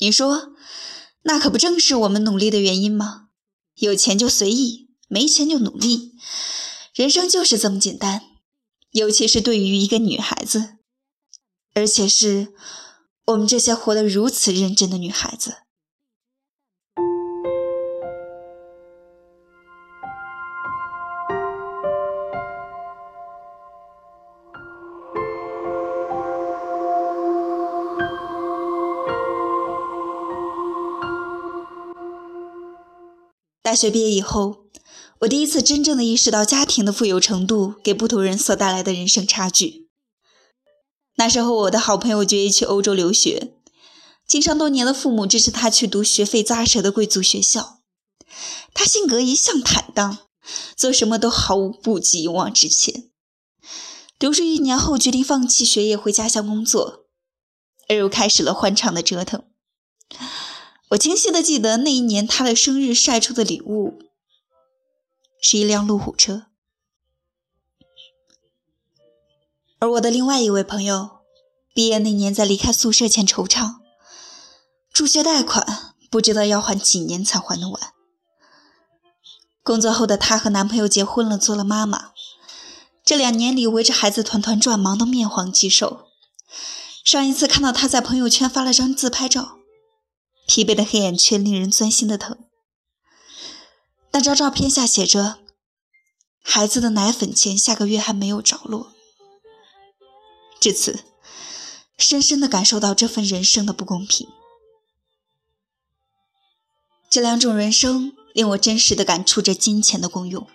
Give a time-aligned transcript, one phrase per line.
[0.00, 0.52] 你说，
[1.22, 3.28] 那可不正是我们努力的原因吗？
[3.74, 6.14] 有钱就随意，没钱就努力，
[6.94, 8.22] 人生就是这么简单。
[8.92, 10.78] 尤其是对于一个女孩子，
[11.74, 12.54] 而且是
[13.26, 15.58] 我们这些活得如此认真的女孩子。
[33.70, 34.64] 大学毕业以后，
[35.20, 39.88] 我第一次真正的意识到家庭的富有程度给不同人所带来的人生差距。
[41.14, 43.52] 那时候，我的好朋友决意去欧洲留学，
[44.26, 47.78] 经商多年的父母支持他去读学费扎舌的贵族学校。
[48.74, 50.18] 他性格一向坦荡，
[50.76, 53.04] 做什么都毫无顾忌，勇往直前。
[54.18, 57.04] 读书一年后，决定放弃学业，回家乡工作，
[57.88, 59.44] 而又开始了欢畅的折腾。
[60.90, 64.00] 我清晰的记得那一年他的生日晒出的礼物
[65.40, 66.46] 是一辆路虎车，
[69.78, 71.20] 而我的另外一位朋友
[71.72, 73.76] 毕业那年在离开宿舍前惆怅，
[74.92, 77.80] 助学贷款不知道要还几年才还得完。
[79.62, 82.10] 工作后的她和男朋友结婚了，做了妈妈，
[83.04, 86.08] 这两年里围着孩子团团转，忙得面黄肌瘦。
[87.04, 89.59] 上一次看到她在朋友圈发了张自拍照。
[90.50, 92.36] 疲惫的黑眼圈令人钻心的疼。
[94.10, 95.38] 那张照片下写着
[96.42, 98.92] ：“孩子的奶粉钱下个月还没有着落。”
[100.58, 101.04] 至此，
[101.96, 104.26] 深深的感受到这份人生的不公平。
[107.08, 110.48] 这两种人生令我真实的感触着金钱的功用。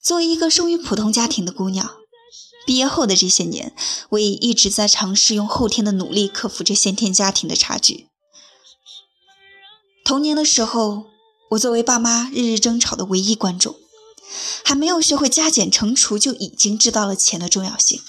[0.00, 1.96] 作为一个生于普通家庭的姑娘，
[2.64, 3.74] 毕业后的这些年，
[4.10, 8.06] 我也一直在尝试用后天的努力克服这先天家庭的差距。
[10.06, 11.06] 童年的时候，
[11.50, 13.74] 我作为爸妈日日争吵的唯一观众，
[14.64, 18.00] 还没有学会加减乘除，就已经知道了钱的重要性。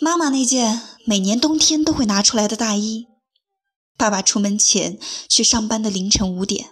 [0.00, 3.06] 妈妈那件每年冬天都会拿出来的大衣，
[3.96, 4.98] 爸爸出门前
[5.28, 6.70] 去上班的凌晨五点，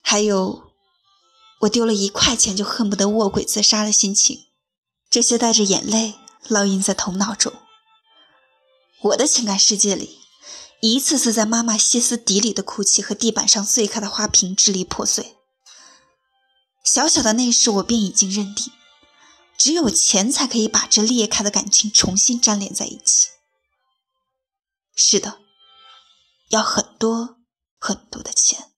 [0.00, 0.62] 还有
[1.62, 4.44] 我丢了一块钱就恨不得卧轨自杀的心情，
[5.10, 6.14] 这些带着眼泪
[6.48, 7.52] 烙印在头脑中。
[9.02, 10.19] 我的情感世界里。
[10.80, 15.36] 一次次在妈妈歇斯底里的哭泣和地板上碎开的花瓶支离破碎，
[16.82, 18.72] 小小的那时我便已经认定，
[19.58, 23.28] 只有钱才可以把这裂开的感情重新粘连在一起。
[24.96, 25.38] 是的，
[26.48, 27.36] 要很多
[27.78, 28.70] 很多的钱。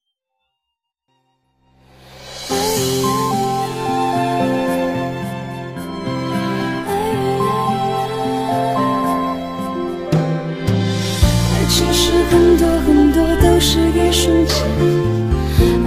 [11.74, 14.56] 其实很多很多都是一瞬间，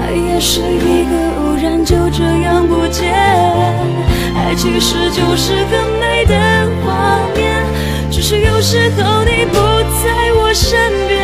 [0.01, 3.13] 爱也是一个偶然，就这样不见。
[3.13, 6.33] 爱其实就是很美的
[6.83, 7.63] 画面，
[8.09, 9.57] 只是有时候你不
[10.03, 11.14] 在我身边。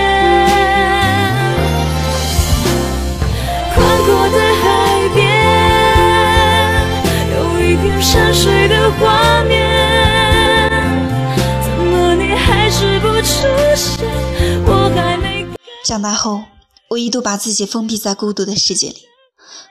[15.91, 16.45] 长大后，
[16.91, 19.07] 我一度把自己封闭在孤独的世界里，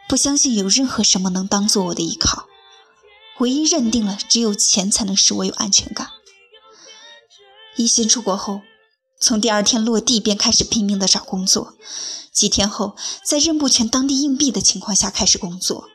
[0.07, 2.47] 不相信有任何什么能当做我的依靠，
[3.39, 6.11] 唯一认定了只有钱才能使我有安全感。
[7.77, 8.61] 一心出国后，
[9.19, 11.73] 从第二天落地便开始拼命的找工作，
[12.31, 12.95] 几天后，
[13.25, 15.89] 在认不全当地硬币的情况下开始工作，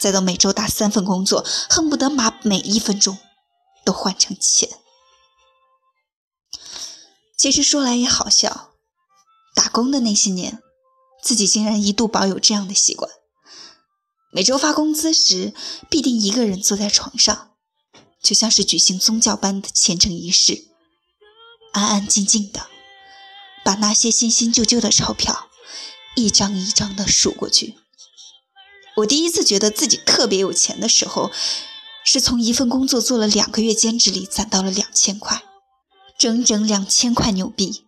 [0.00, 3.16] 再到每周打三份工作，恨不得把每一分钟
[3.84, 4.68] 都换成钱。
[7.36, 8.67] 其实说来也好笑。
[9.58, 10.62] 打工的那些年，
[11.20, 13.10] 自己竟然一度保有这样的习惯：
[14.32, 15.52] 每周发工资时，
[15.90, 17.50] 必定一个人坐在床上，
[18.22, 20.68] 就像是举行宗教般的虔诚仪式，
[21.72, 22.68] 安安静静的
[23.64, 25.48] 把那些新新旧旧的钞票
[26.14, 27.74] 一张一张的数过去。
[28.98, 31.32] 我第一次觉得自己特别有钱的时候，
[32.04, 35.42] 是从一份工作做了两个月兼职里攒到了两千块，
[36.16, 37.87] 整整两千块纽币。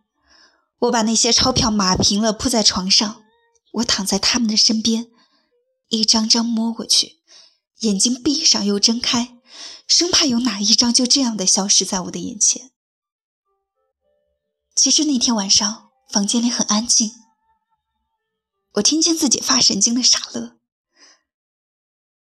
[0.80, 3.22] 我把那些钞票码平了，铺在床上。
[3.74, 5.08] 我躺在他们的身边，
[5.88, 7.20] 一张张摸过去，
[7.80, 9.38] 眼睛闭上又睁开，
[9.86, 12.72] 生怕有哪一张就这样的消失在我的眼前。
[14.74, 17.12] 其实那天晚上房间里很安静，
[18.72, 20.56] 我听见自己发神经的傻乐，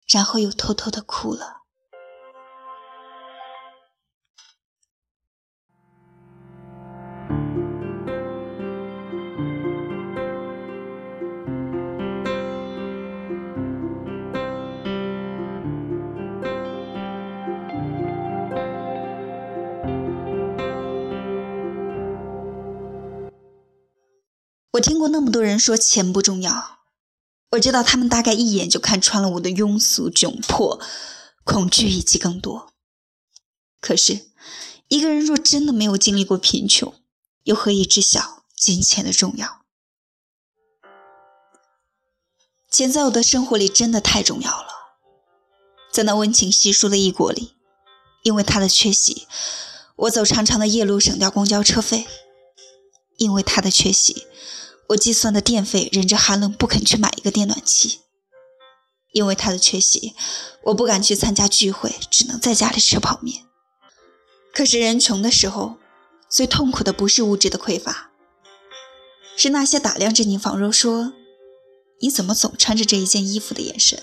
[0.06, 1.63] 然后又偷偷的哭了。
[24.75, 26.79] 我听过那么多人说钱不重要，
[27.53, 30.81] 我知道他们大概一眼就看穿了我的庸俗、窘迫、
[31.44, 32.73] 恐惧以及更多。
[33.81, 34.31] 可是，
[34.88, 36.93] 一个人若真的没有经历过贫穷，
[37.44, 39.61] 又何以知晓金钱的重要？
[42.69, 44.69] 钱在我的生活里真的太重要了，
[45.93, 47.55] 在那温情稀疏的异国里，
[48.25, 49.29] 因为它的缺席，
[49.94, 52.06] 我走长长的夜路省掉公交车费；
[53.17, 54.27] 因为它的缺席，
[54.88, 58.00] 我计算的电费忍着寒冷不肯去买一个电暖气；
[59.12, 60.14] 因为他的缺席，
[60.64, 63.44] 我不敢去参加聚会，只能在家里吃泡面。
[64.52, 65.76] 可是人穷的时候，
[66.28, 68.10] 最痛苦的不是物质的匮乏，
[69.36, 71.12] 是那些打量着你仿若说
[72.00, 74.00] “你怎么总穿着这一件衣服”的眼神；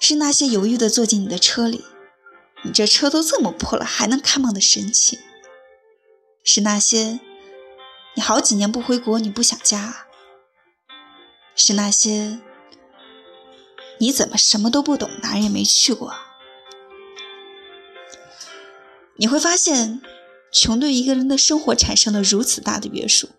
[0.00, 1.84] 是那些犹豫的坐进你的车里，
[2.64, 5.18] 你这车都这么破了还能开吗的神情；
[6.42, 7.20] 是那些
[8.16, 10.06] 你好几年不回国你不想家；啊；
[11.56, 12.38] 是那些
[13.98, 16.14] 你怎么什么都不懂，哪儿也没去过。
[19.16, 20.00] 你会发现，
[20.52, 23.30] 穷对一个人的生活产生了如此大的约束，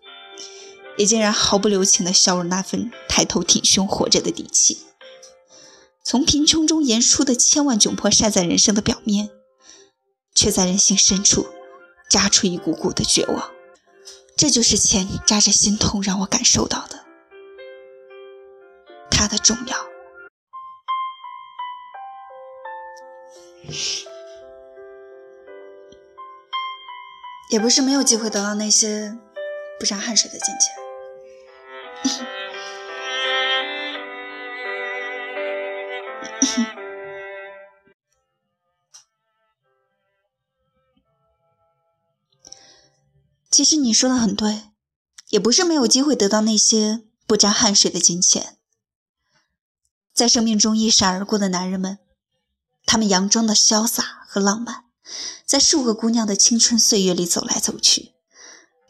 [0.98, 4.78] 也竟然毫不留情地削弱那份抬头挺胸活着的底气。
[6.04, 9.30] 从贫穷中演出的千万窘迫晒在人生的表面，
[10.34, 11.46] 却在人心深处
[12.10, 13.55] 扎出一股股的绝望。
[14.36, 17.06] 这就是钱扎着心痛让我感受到的，
[19.10, 19.76] 它的重要。
[27.50, 29.16] 也不是没有机会得到那些
[29.80, 30.54] 不沾汗水的金
[32.18, 32.35] 钱。
[43.56, 44.64] 其实你说的很对，
[45.30, 48.58] 也不是没有机会得到那些不沾汗水的金钱。
[50.12, 51.98] 在生命中一闪而过的男人们，
[52.84, 54.84] 他们佯装的潇洒和浪漫。
[55.46, 58.12] 在数个姑娘的青春岁月里走来走去，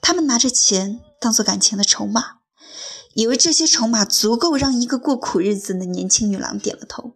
[0.01, 2.39] 他们拿着钱当做感情的筹码，
[3.15, 7.13] 以为这些筹码足够让一个过苦日子的年轻女郎点了头。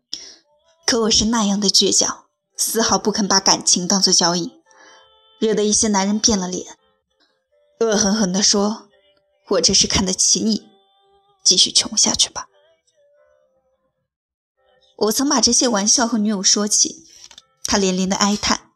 [0.86, 2.26] 可我是那样的倔强，
[2.56, 4.52] 丝毫不肯把感情当做交易，
[5.40, 6.78] 惹得一些男人变了脸，
[7.80, 8.90] 恶狠狠地说
[9.48, 10.68] ：“我这是看得起你，
[11.42, 12.46] 继续穷下去吧。”
[14.96, 17.06] 我曾把这些玩笑和女友说起，
[17.64, 18.72] 她连连的哀叹。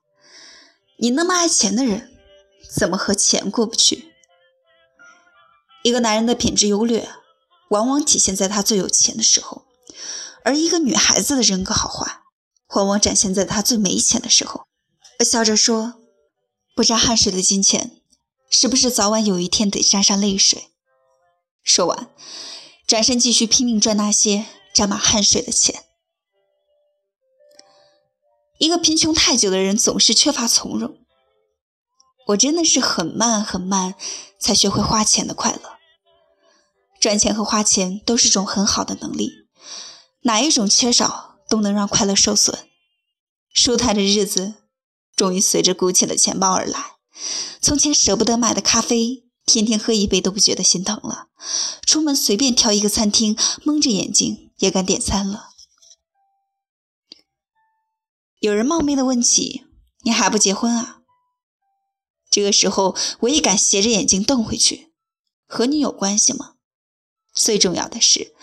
[0.97, 2.17] 你那么爱钱的人，
[2.75, 4.11] 怎么和钱过不去？
[5.83, 7.11] 一个男人的品质优劣，
[7.69, 9.67] 往往体现在他最有钱的时候；
[10.45, 12.23] 而一个女孩子的人格好坏，
[12.69, 14.67] 往往展现在她最没钱的时候。
[15.19, 16.01] 我笑着说
[16.75, 18.01] ：“不沾汗水的金钱，
[18.57, 20.69] 是不是早晚有一天得沾上泪水？”
[21.65, 22.15] 说完，
[22.87, 25.83] 转身继续拼命赚那些沾满汗水的钱。
[28.59, 30.99] 一个贫穷太久的人总是缺乏从容。
[32.29, 33.97] 我真的是很慢很慢
[34.39, 35.79] 才学会花钱的快乐。
[37.01, 39.49] 赚钱和花钱都是种很好的能力，
[40.23, 42.69] 哪一种缺少都能让快乐受损。
[43.53, 44.55] 舒坦的日子
[45.17, 46.94] 终于随着鼓起的钱包而来。
[47.61, 51.29] 从前舍不得买的咖啡，天天喝一杯都不觉得心疼了。
[51.87, 55.51] 出门随便挑一个餐厅，蒙着眼睛也敢点餐了。
[58.41, 59.65] 有人冒昧的问起
[60.05, 61.01] ：“你还不结婚啊？”
[62.31, 64.93] 这个时候，我也敢斜着眼睛瞪回去
[65.47, 66.55] ：“和你有关系吗？”
[67.33, 68.35] 最重要的是，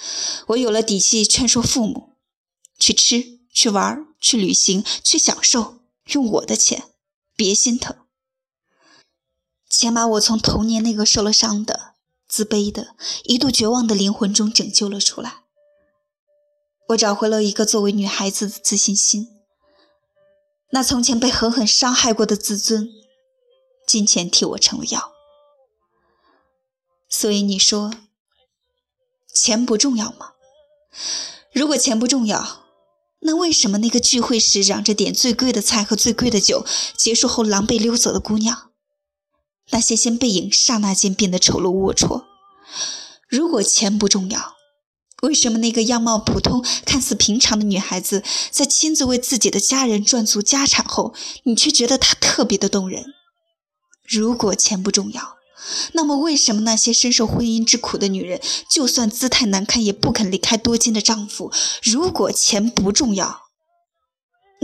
[0.47, 2.17] 我有了底气劝说父母：
[2.79, 5.79] 去吃、去玩、去旅行、去享受，
[6.13, 6.89] 用我的钱，
[7.35, 7.95] 别心疼。
[9.71, 11.93] 钱把我从童年那个受了伤的、
[12.27, 15.43] 自卑的、一度绝望的灵魂中拯救了出来。
[16.89, 19.29] 我找回了一个作为女孩子的自信心。
[20.71, 22.89] 那从前被狠狠伤害过的自尊，
[23.87, 25.13] 金钱替我成了药。
[27.09, 27.93] 所以你说，
[29.33, 30.33] 钱不重要吗？
[31.53, 32.65] 如果钱不重要，
[33.19, 36.65] 那为什么那个聚会时嚷着点最贵的菜和最贵的酒，
[36.97, 38.70] 结束后狼狈溜走的姑娘，
[39.71, 42.23] 那些先背影刹那间变得丑陋龌龊？
[43.27, 44.55] 如果钱不重要，
[45.23, 51.13] 为什么那个样貌普通、看似平常的女孩子，在亲自为自己的家人赚足家产后，
[51.43, 53.05] 你却觉得她特别的动人？
[54.07, 55.37] 如果钱不重要，
[55.93, 61.51] 那么为什么那些深受婚姻之苦的女人，就算姿态难看，也不肯离开多金的丈夫？
[61.83, 63.43] 如果钱不重要，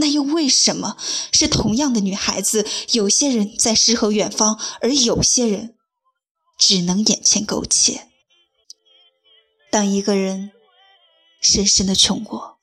[0.00, 0.96] 那又为什么
[1.32, 5.74] 是同样的女孩子，有些人在诗和远方，而有些人
[6.56, 8.06] 只能眼前苟且。
[9.72, 10.52] 当一个人
[11.40, 12.58] 深深的穷过，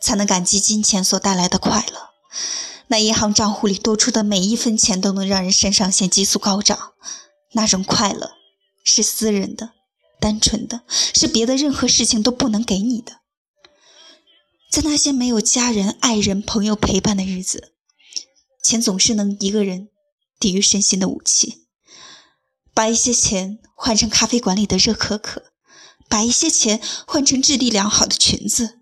[0.00, 2.10] 才能感激金钱所带来的快乐。
[2.86, 6.92] 那银行账户里多出的每一分钱，都能让人肾上腺激素高涨。
[7.54, 8.32] 那种快乐
[8.84, 9.72] 是私人的、
[10.20, 13.21] 单纯的，是别的任何事情都不能给你的。
[14.72, 17.74] 在那些没有家人、爱人、朋友陪伴的日子，
[18.64, 19.90] 钱总是能一个人
[20.40, 21.66] 抵御身心的武器。
[22.72, 25.42] 把一些钱换成咖啡馆里的热可可，
[26.08, 28.78] 把一些钱换成质地良好的裙子，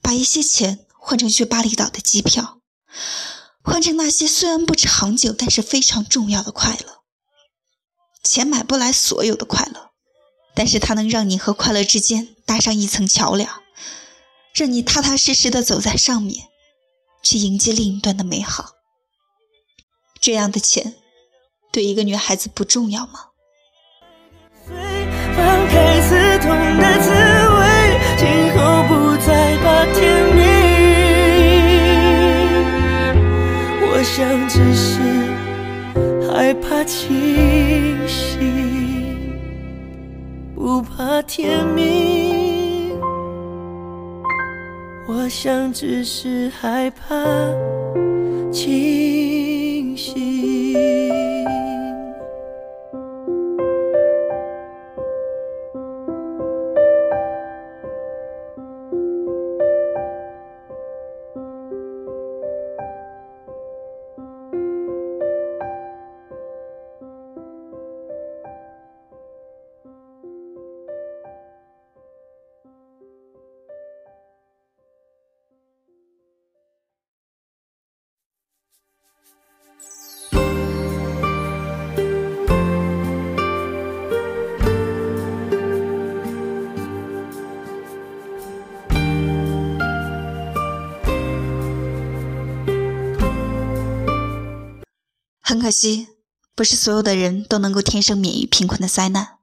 [0.00, 2.60] 把一些钱换成去巴厘岛的机票。
[3.64, 7.02] 换成那些虽然不长久，但是非常重要的快乐。
[8.22, 9.90] 钱买不来所有的快乐，
[10.54, 13.61] 但是它能让你和快乐之间搭上一层桥梁，
[14.54, 16.46] 让你踏踏实实的走在上面，
[17.22, 18.72] 去迎接另一端的美好。
[20.20, 20.94] 这样的钱，
[21.72, 23.28] 对一个女孩子不重要吗？
[24.66, 27.10] 放开刺痛的滋
[27.56, 27.62] 味，
[28.18, 30.00] 今后不再怕甜
[30.36, 30.42] 蜜。
[34.04, 34.98] 想只是
[36.28, 39.32] 害怕清醒，
[40.56, 42.11] 不怕天明。
[45.42, 47.16] 想只是害怕。
[95.42, 96.06] 很可惜，
[96.54, 99.38] 不是所有的人都能够天生免于贫困的灾难。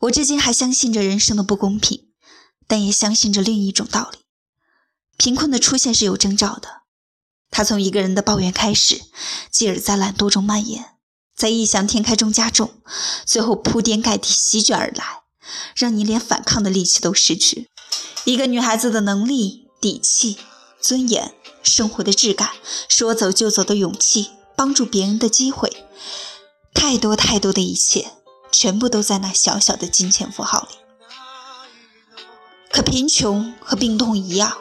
[0.00, 2.08] 我至今还相信着人生的不公平，
[2.66, 4.18] 但也相信着另一种道理：
[5.18, 6.80] 贫困的出现是有征兆的。
[7.50, 9.02] 它从一个人的抱怨开始，
[9.50, 10.94] 继而在懒惰中蔓延，
[11.36, 12.80] 在异想天开中加重，
[13.26, 15.04] 最后铺天盖地席卷而来，
[15.76, 17.68] 让你连反抗的力气都失去。
[18.24, 20.38] 一个女孩子的能力、底气、
[20.80, 22.50] 尊严、生活的质感、
[22.88, 24.30] 说走就走的勇气。
[24.60, 25.86] 帮助别人的机会，
[26.74, 28.10] 太多太多的一切，
[28.52, 30.76] 全部都在那小小的金钱符号里。
[32.70, 34.58] 可贫穷和病痛一样，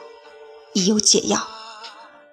[0.71, 1.45] 已有解药。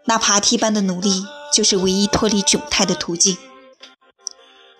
[0.04, 3.36] 那爬梯般的努力，就是唯一脱离窘态的途径。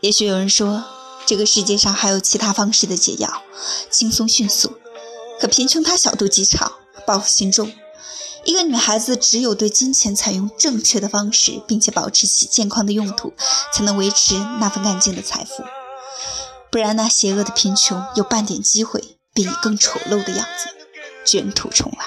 [0.01, 0.85] 也许有人说，
[1.27, 3.43] 这个世界上还有其他方式的解药，
[3.91, 4.77] 轻松迅速。
[5.41, 6.71] 可贫穷它小肚鸡肠，
[7.05, 7.73] 报复心重。
[8.47, 13.35] 一个女孩子只有对金钱采用正确的方式，并且保持其健康的用途，
[13.73, 15.65] 才能维持那份干净的财富。
[16.71, 20.69] 不然，那邪恶的贫穷有半点机会，便以更丑陋的样子
[21.25, 22.07] 卷土重来。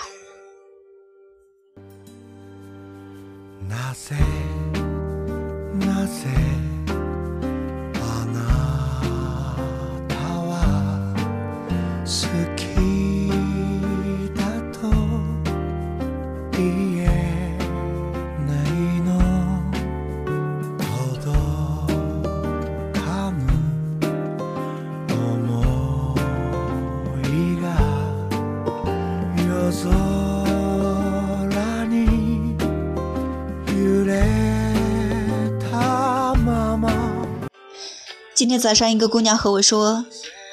[38.39, 40.05] 今天早上，一个姑娘和我说：“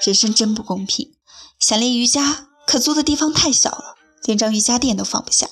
[0.02, 1.14] 人生真不公平，
[1.60, 5.48] 想练瑜伽，可租的地方太小了，连张瑜伽垫都放不下。”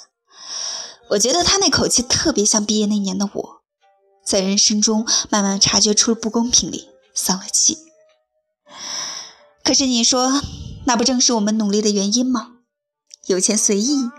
[1.11, 3.62] 我觉得她那口气特别像毕业那年的我，
[4.26, 7.79] 在人生中慢慢察觉出了不公平里丧了气。
[9.62, 10.43] 可是你说，
[10.87, 12.55] 那不正是我们努力的原因吗？
[13.29, 14.11] 有钱随意，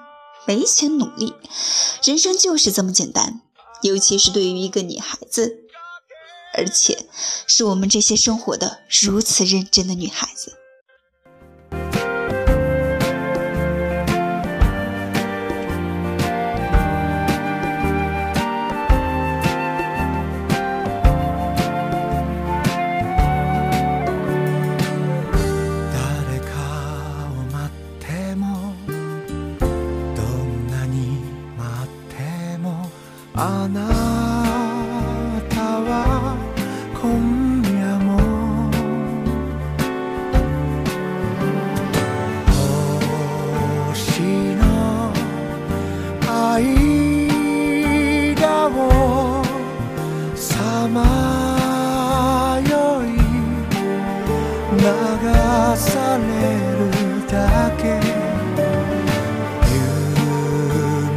[0.48, 1.34] 没钱努力，
[2.06, 3.42] 人生就是这么简单。
[3.82, 5.65] 尤其是对于一个女孩子。
[6.58, 7.06] 而且，
[7.48, 10.54] 是我们这些生活的如此认真的女孩子。
[50.88, 53.08] さい
[54.78, 54.84] 流
[55.76, 56.24] され
[56.78, 57.84] るだけ。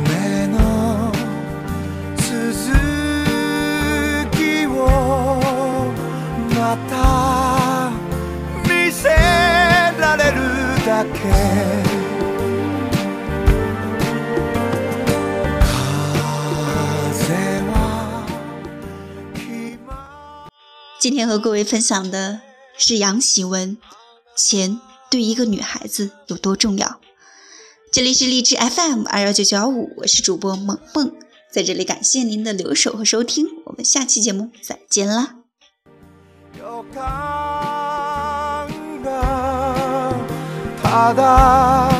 [0.07, 0.57] 夢の
[2.17, 2.29] 続
[4.33, 4.71] きを
[6.55, 6.59] ま
[6.89, 6.93] た
[8.63, 9.09] 見せ
[10.01, 10.37] られる
[10.87, 11.88] だけ。
[21.00, 22.42] 今天和各位分享的
[22.78, 23.78] 是杨喜文，
[24.36, 24.80] 钱
[25.12, 27.00] 对一个女孩子有多重要？
[27.92, 31.14] 这里是荔枝 FM 二幺九九幺五，我是主播萌萌，
[31.52, 35.36] 在这里感谢您的留守和收听，我们下期节目再见啦！
[36.56, 36.60] 予
[36.94, 38.68] 感
[39.04, 39.10] が
[40.82, 41.97] ただ